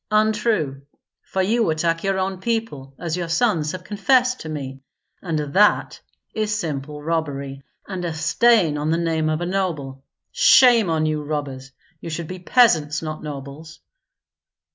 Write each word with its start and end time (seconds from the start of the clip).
"Untrue; 0.09 0.81
for 1.21 1.43
you 1.43 1.69
attack 1.69 2.03
your 2.03 2.17
own 2.17 2.39
people, 2.39 2.95
as 2.97 3.15
your 3.15 3.29
sons 3.29 3.71
have 3.73 3.83
confessed 3.83 4.39
to 4.39 4.49
me, 4.49 4.79
and 5.21 5.37
that 5.37 6.01
is 6.33 6.59
simple 6.59 7.03
robbery, 7.03 7.61
and 7.87 8.03
a 8.03 8.11
stain 8.11 8.79
on 8.79 8.89
the 8.89 8.97
name 8.97 9.29
of 9.29 9.41
a 9.41 9.45
noble. 9.45 10.03
Shame 10.31 10.89
on 10.89 11.05
you, 11.05 11.21
robbers! 11.21 11.71
you 11.99 12.09
should 12.09 12.27
be 12.27 12.39
peasants, 12.39 13.03
not 13.03 13.21
nobles." 13.21 13.79